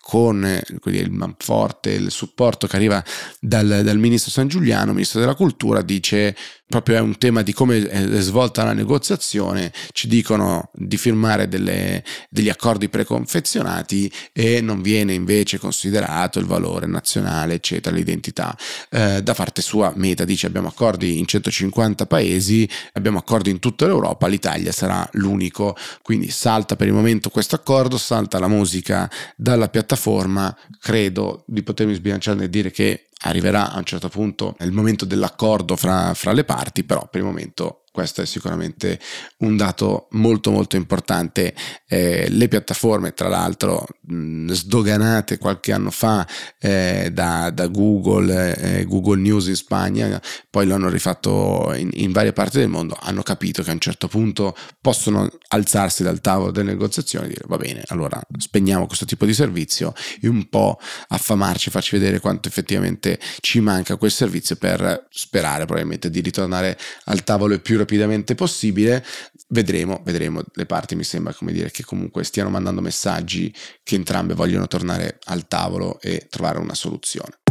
con 0.00 0.42
eh, 0.42 0.64
il 0.86 1.10
manforte, 1.10 1.90
il 1.90 2.10
supporto 2.10 2.66
che 2.66 2.76
arriva 2.76 3.04
dal, 3.38 3.82
dal 3.84 3.98
ministro 3.98 4.30
San 4.30 4.48
Giuliano, 4.48 4.94
ministro 4.94 5.20
della 5.20 5.34
cultura, 5.34 5.82
dice 5.82 6.34
proprio 6.72 6.96
è 6.96 7.00
un 7.00 7.18
tema 7.18 7.42
di 7.42 7.52
come 7.52 7.86
è 7.86 8.20
svolta 8.20 8.64
la 8.64 8.72
negoziazione, 8.72 9.74
ci 9.92 10.08
dicono 10.08 10.70
di 10.72 10.96
firmare 10.96 11.46
delle, 11.46 12.02
degli 12.30 12.48
accordi 12.48 12.88
preconfezionati 12.88 14.10
e 14.32 14.62
non 14.62 14.80
viene 14.80 15.12
invece 15.12 15.58
considerato 15.58 16.38
il 16.38 16.46
valore 16.46 16.86
nazionale, 16.86 17.52
eccetera, 17.52 17.94
l'identità. 17.94 18.56
Eh, 18.88 19.22
da 19.22 19.34
parte 19.34 19.60
sua 19.60 19.92
Meta 19.96 20.24
dice 20.24 20.46
abbiamo 20.46 20.68
accordi 20.68 21.18
in 21.18 21.26
150 21.26 22.06
paesi, 22.06 22.66
abbiamo 22.94 23.18
accordi 23.18 23.50
in 23.50 23.58
tutta 23.58 23.84
l'Europa, 23.84 24.26
l'Italia 24.26 24.72
sarà 24.72 25.06
l'unico, 25.12 25.76
quindi 26.00 26.30
salta 26.30 26.74
per 26.74 26.86
il 26.86 26.94
momento 26.94 27.28
questo 27.28 27.54
accordo, 27.54 27.98
salta 27.98 28.38
la 28.38 28.48
musica 28.48 29.10
dalla 29.36 29.68
piattaforma, 29.68 30.56
credo 30.80 31.44
di 31.46 31.62
potermi 31.62 31.92
sbilanciare 31.92 32.44
e 32.44 32.48
dire 32.48 32.70
che 32.70 33.08
arriverà 33.22 33.72
a 33.72 33.78
un 33.78 33.84
certo 33.84 34.08
punto 34.08 34.56
il 34.60 34.72
momento 34.72 35.04
dell'accordo 35.04 35.76
fra, 35.76 36.14
fra 36.14 36.32
le 36.32 36.44
parti, 36.44 36.84
però 36.84 37.06
per 37.08 37.20
il 37.20 37.26
momento 37.26 37.81
questo 37.92 38.22
è 38.22 38.26
sicuramente 38.26 38.98
un 39.38 39.56
dato 39.56 40.08
molto 40.12 40.50
molto 40.50 40.76
importante. 40.76 41.54
Eh, 41.86 42.26
le 42.30 42.48
piattaforme, 42.48 43.12
tra 43.12 43.28
l'altro, 43.28 43.86
mh, 44.00 44.50
sdoganate 44.50 45.36
qualche 45.36 45.72
anno 45.72 45.90
fa 45.90 46.26
eh, 46.58 47.10
da, 47.12 47.50
da, 47.50 47.66
Google, 47.66 48.56
eh, 48.56 48.84
Google 48.86 49.20
News 49.20 49.46
in 49.46 49.56
Spagna, 49.56 50.20
poi 50.48 50.66
l'hanno 50.66 50.88
rifatto 50.88 51.72
in, 51.76 51.90
in, 51.92 52.12
varie 52.12 52.32
parti 52.32 52.58
del 52.58 52.68
mondo, 52.68 52.96
hanno 52.98 53.22
capito 53.22 53.62
che 53.62 53.70
a 53.70 53.74
un 53.74 53.78
certo 53.78 54.08
punto 54.08 54.56
possono 54.80 55.28
alzarsi 55.48 56.02
dal 56.02 56.20
tavolo 56.20 56.50
delle 56.50 56.70
negoziazioni 56.70 57.26
e 57.26 57.28
dire 57.28 57.44
va 57.46 57.58
bene, 57.58 57.82
allora 57.88 58.20
spegniamo 58.38 58.86
questo 58.86 59.04
tipo 59.04 59.26
di 59.26 59.34
servizio 59.34 59.92
e 60.20 60.28
un 60.28 60.48
po' 60.48 60.78
affamarci, 61.08 61.68
farci 61.68 61.98
vedere 61.98 62.20
quanto 62.20 62.48
effettivamente 62.48 63.18
ci 63.40 63.60
manca 63.60 63.96
quel 63.96 64.10
servizio 64.10 64.56
per 64.56 65.08
sperare 65.10 65.64
probabilmente 65.66 66.08
di 66.08 66.20
ritornare 66.20 66.78
al 67.04 67.22
tavolo 67.22 67.58
più 67.58 67.81
rapidamente 67.82 68.34
possibile. 68.34 69.04
Vedremo, 69.48 70.02
vedremo. 70.04 70.42
Le 70.54 70.66
parti 70.66 70.94
mi 70.94 71.04
sembra 71.04 71.34
come 71.34 71.52
dire 71.52 71.70
che 71.70 71.84
comunque 71.84 72.24
stiano 72.24 72.50
mandando 72.50 72.80
messaggi 72.80 73.54
che 73.82 73.94
entrambe 73.94 74.34
vogliono 74.34 74.66
tornare 74.66 75.18
al 75.24 75.46
tavolo 75.46 76.00
e 76.00 76.26
trovare 76.30 76.58
una 76.58 76.74
soluzione. 76.74 77.41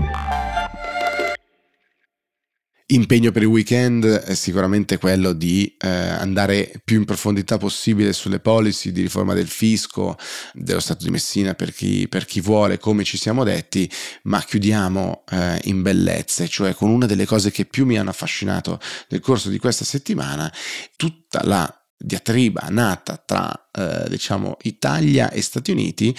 Impegno 2.94 3.32
per 3.32 3.42
il 3.44 3.48
weekend 3.48 4.06
è 4.06 4.34
sicuramente 4.34 4.98
quello 4.98 5.34
di 5.34 5.76
eh, 5.80 5.88
andare 5.88 6.72
più 6.84 6.98
in 6.98 7.06
profondità 7.06 7.58
possibile 7.58 8.14
sulle 8.14 8.40
policy 8.40 8.92
di 8.92 9.02
riforma 9.02 9.34
del 9.34 9.48
fisco, 9.48 10.18
dello 10.54 10.80
Stato 10.80 11.04
di 11.04 11.10
Messina 11.10 11.54
per 11.54 11.74
chi, 11.74 12.08
per 12.08 12.26
chi 12.26 12.42
vuole, 12.42 12.78
come 12.78 13.04
ci 13.04 13.18
siamo 13.18 13.44
detti, 13.44 13.90
ma 14.24 14.42
chiudiamo 14.42 15.24
eh, 15.32 15.60
in 15.66 15.82
bellezza, 15.82 16.46
cioè 16.48 16.74
con 16.74 16.90
una 16.90 17.06
delle 17.06 17.26
cose 17.26 17.52
che 17.52 17.66
più 17.66 17.86
mi 17.86 17.98
hanno 17.98 18.10
affascinato 18.10 18.80
nel 19.10 19.20
corso 19.20 19.50
di 19.50 19.58
questa 19.58 19.86
settimana, 19.86 20.52
tutta 20.96 21.44
la 21.44 21.81
diatriba 22.02 22.68
nata 22.70 23.22
tra 23.24 23.62
eh, 23.74 24.10
diciamo 24.10 24.58
Italia 24.64 25.32
e 25.32 25.42
Stati 25.42 25.72
Uniti 25.72 26.14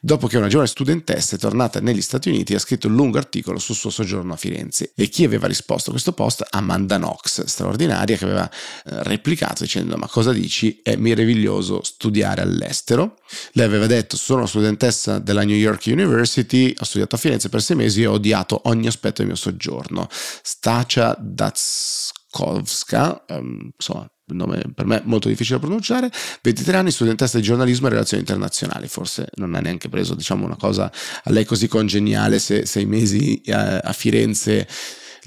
dopo 0.00 0.26
che 0.26 0.36
una 0.36 0.48
giovane 0.48 0.68
studentessa 0.68 1.36
è 1.36 1.38
tornata 1.38 1.80
negli 1.80 2.02
Stati 2.02 2.28
Uniti 2.28 2.52
e 2.52 2.56
ha 2.56 2.58
scritto 2.58 2.88
un 2.88 2.96
lungo 2.96 3.16
articolo 3.16 3.58
sul 3.58 3.74
suo 3.74 3.90
soggiorno 3.90 4.34
a 4.34 4.36
Firenze. 4.36 4.92
E 4.94 5.08
chi 5.08 5.24
aveva 5.24 5.46
risposto 5.46 5.88
a 5.88 5.92
questo 5.92 6.12
post? 6.12 6.46
Amanda 6.50 6.96
Knox 6.96 7.44
straordinaria 7.44 8.16
che 8.16 8.24
aveva 8.24 8.50
eh, 8.50 9.02
replicato 9.04 9.62
dicendo 9.62 9.96
ma 9.96 10.06
cosa 10.06 10.32
dici? 10.32 10.80
È 10.82 10.96
meraviglioso 10.96 11.82
studiare 11.82 12.42
all'estero. 12.42 13.18
Lei 13.52 13.64
aveva 13.64 13.86
detto 13.86 14.16
sono 14.16 14.46
studentessa 14.46 15.18
della 15.18 15.44
New 15.44 15.56
York 15.56 15.84
University 15.86 16.74
ho 16.78 16.84
studiato 16.84 17.14
a 17.14 17.18
Firenze 17.18 17.48
per 17.48 17.62
sei 17.62 17.76
mesi 17.76 18.02
e 18.02 18.06
ho 18.06 18.12
odiato 18.12 18.60
ogni 18.64 18.86
aspetto 18.86 19.18
del 19.18 19.28
mio 19.28 19.36
soggiorno. 19.36 20.08
Stacia 20.10 21.16
Datskovska 21.18 23.24
um, 23.28 23.70
insomma 23.74 24.10
nome 24.36 24.62
per 24.74 24.86
me 24.86 25.02
molto 25.04 25.28
difficile 25.28 25.58
da 25.58 25.64
pronunciare, 25.64 26.10
23 26.42 26.76
anni, 26.76 26.90
studentessa 26.90 27.38
di 27.38 27.42
giornalismo 27.42 27.86
e 27.86 27.90
relazioni 27.90 28.22
internazionali, 28.22 28.88
forse 28.88 29.28
non 29.36 29.54
ha 29.54 29.60
neanche 29.60 29.88
preso 29.88 30.14
diciamo 30.14 30.44
una 30.44 30.56
cosa 30.56 30.90
a 31.24 31.30
lei 31.30 31.44
così 31.44 31.68
congeniale 31.68 32.38
se 32.38 32.66
sei 32.66 32.86
mesi 32.86 33.42
a, 33.48 33.78
a 33.78 33.92
Firenze 33.92 34.66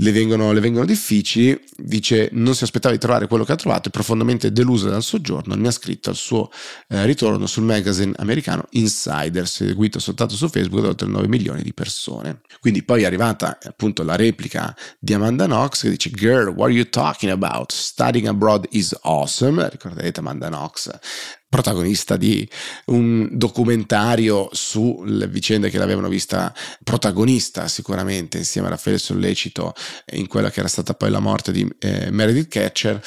le 0.01 0.11
vengono, 0.11 0.51
le 0.51 0.59
vengono, 0.59 0.85
difficili, 0.85 1.59
dice 1.77 2.29
non 2.33 2.55
si 2.55 2.63
aspettava 2.63 2.93
di 2.93 2.99
trovare 2.99 3.27
quello 3.27 3.43
che 3.43 3.51
ha 3.51 3.55
trovato, 3.55 3.89
è 3.89 3.91
profondamente 3.91 4.51
delusa 4.51 4.89
dal 4.89 5.03
soggiorno, 5.03 5.55
mi 5.55 5.67
ha 5.67 5.71
scritto 5.71 6.09
al 6.09 6.15
suo 6.15 6.49
eh, 6.89 7.05
ritorno 7.05 7.45
sul 7.45 7.63
magazine 7.63 8.11
americano 8.17 8.65
Insider, 8.71 9.47
seguito 9.47 9.99
soltanto 9.99 10.35
su 10.35 10.49
Facebook 10.49 10.81
da 10.81 10.89
oltre 10.89 11.07
9 11.07 11.27
milioni 11.27 11.61
di 11.61 11.73
persone. 11.73 12.41
Quindi 12.59 12.83
poi 12.83 13.03
è 13.03 13.05
arrivata 13.05 13.57
appunto 13.63 14.03
la 14.03 14.15
replica 14.15 14.75
di 14.99 15.13
Amanda 15.13 15.45
Knox 15.45 15.81
che 15.81 15.89
dice 15.89 16.09
Girl, 16.09 16.47
what 16.47 16.69
are 16.69 16.73
you 16.73 16.89
talking 16.89 17.31
about? 17.31 17.71
Studying 17.71 18.27
abroad 18.27 18.67
is 18.71 18.97
awesome, 19.03 19.69
ricorderete 19.69 20.19
Amanda 20.19 20.47
Knox 20.47 20.89
protagonista 21.51 22.15
di 22.15 22.47
un 22.85 23.27
documentario 23.33 24.47
sulle 24.53 25.27
vicende 25.27 25.69
che 25.69 25.77
l'avevano 25.77 26.07
vista 26.07 26.55
protagonista 26.81 27.67
sicuramente 27.67 28.37
insieme 28.37 28.67
a 28.67 28.69
Raffaele 28.69 28.97
Sollecito 28.97 29.73
in 30.13 30.27
quella 30.27 30.49
che 30.49 30.59
era 30.59 30.69
stata 30.69 30.93
poi 30.93 31.09
la 31.11 31.19
morte 31.19 31.51
di 31.51 31.69
eh, 31.79 32.09
Meredith 32.09 32.47
Catcher 32.47 33.03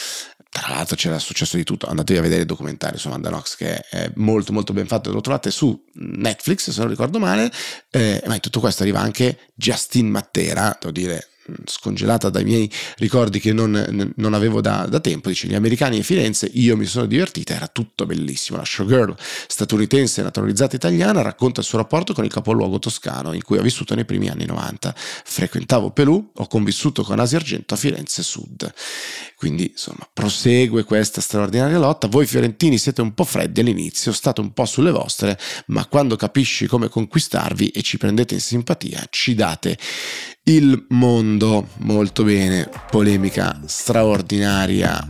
tra 0.50 0.74
l'altro 0.74 0.94
c'era 0.94 1.18
successo 1.18 1.56
di 1.56 1.64
tutto, 1.64 1.86
andatevi 1.86 2.18
a 2.18 2.22
vedere 2.22 2.42
il 2.42 2.46
documentario 2.46 2.98
su 2.98 3.08
Amanda 3.08 3.30
Knox 3.30 3.56
che 3.56 3.76
è 3.76 4.12
molto 4.16 4.52
molto 4.52 4.74
ben 4.74 4.86
fatto, 4.86 5.10
lo 5.10 5.22
trovate 5.22 5.50
su 5.50 5.82
Netflix 5.94 6.70
se 6.70 6.80
non 6.80 6.90
ricordo 6.90 7.18
male, 7.18 7.50
eh, 7.90 8.22
ma 8.26 8.34
in 8.34 8.40
tutto 8.40 8.60
questo 8.60 8.82
arriva 8.82 9.00
anche 9.00 9.50
Justin 9.54 10.10
Mattera, 10.10 10.76
devo 10.78 10.92
dire 10.92 11.30
scongelata 11.66 12.30
dai 12.30 12.44
miei 12.44 12.70
ricordi 12.96 13.40
che 13.40 13.52
non, 13.52 14.12
non 14.16 14.34
avevo 14.34 14.60
da, 14.60 14.86
da, 14.88 15.00
tempo, 15.00 15.28
dice 15.28 15.46
gli 15.46 15.54
americani 15.54 15.98
e 15.98 16.02
Firenze, 16.02 16.50
io 16.54 16.76
mi 16.76 16.86
sono 16.86 17.06
divertita, 17.06 17.54
era 17.54 17.68
tutto 17.68 18.06
bellissimo. 18.06 18.58
La 18.58 18.64
showgirl 18.64 19.14
statunitense 19.46 20.22
naturalizzata 20.22 20.76
italiana 20.76 21.22
racconta 21.22 21.60
il 21.60 21.66
suo 21.66 21.78
rapporto 21.78 22.14
con 22.14 22.24
il 22.24 22.30
capoluogo 22.30 22.78
toscano 22.78 23.32
in 23.32 23.42
cui 23.42 23.58
ha 23.58 23.62
vissuto 23.62 23.94
nei 23.94 24.04
primi 24.04 24.28
anni 24.28 24.46
90. 24.46 24.94
Frequentavo 24.96 25.90
Pelù, 25.90 26.30
ho 26.34 26.46
convissuto 26.46 27.02
con 27.02 27.18
Asia 27.18 27.38
Argento 27.38 27.74
a 27.74 27.76
Firenze 27.76 28.22
Sud. 28.22 28.72
Quindi 29.36 29.70
insomma 29.72 30.08
prosegue 30.12 30.84
questa 30.84 31.20
straordinaria 31.20 31.78
lotta. 31.78 32.08
Voi 32.08 32.26
fiorentini 32.26 32.78
siete 32.78 33.02
un 33.02 33.12
po' 33.14 33.24
freddi 33.24 33.60
all'inizio, 33.60 34.12
state 34.12 34.40
un 34.40 34.52
po' 34.52 34.64
sulle 34.64 34.90
vostre, 34.90 35.38
ma 35.66 35.86
quando 35.86 36.16
capisci 36.16 36.66
come 36.66 36.88
conquistarvi 36.88 37.68
e 37.68 37.82
ci 37.82 37.98
prendete 37.98 38.34
in 38.34 38.40
simpatia, 38.40 39.06
ci 39.10 39.34
date 39.34 39.76
il 40.46 40.86
mondo, 40.88 41.68
molto 41.78 42.22
bene, 42.22 42.68
polemica 42.90 43.60
straordinaria 43.64 45.08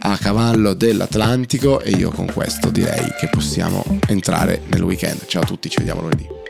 a 0.00 0.18
cavallo 0.18 0.74
dell'Atlantico 0.74 1.80
e 1.80 1.90
io 1.90 2.10
con 2.10 2.26
questo 2.26 2.70
direi 2.70 3.14
che 3.18 3.28
possiamo 3.30 3.84
entrare 4.08 4.62
nel 4.66 4.82
weekend. 4.82 5.26
Ciao 5.26 5.42
a 5.42 5.46
tutti, 5.46 5.70
ci 5.70 5.78
vediamo 5.78 6.00
lunedì. 6.00 6.43